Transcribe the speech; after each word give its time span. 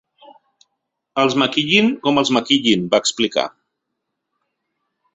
Els 1.25 1.35
maquillin 1.41 1.93
com 2.09 2.23
els 2.23 2.33
maquillin, 2.39 2.89
va 2.95 3.03
explicar. 3.05 3.47